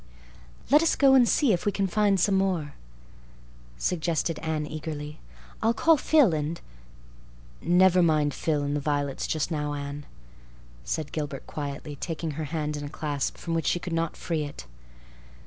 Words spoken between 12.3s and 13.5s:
her hand in a clasp